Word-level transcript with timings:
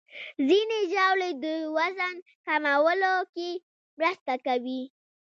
ځینې 0.47 0.79
ژاولې 0.91 1.31
د 1.43 1.45
وزن 1.77 2.15
کمولو 2.45 3.15
کې 3.33 3.49
مرسته 3.99 4.33
کوي. 4.45 4.81